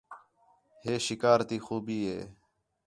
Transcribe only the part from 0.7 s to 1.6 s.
ہے شکار تی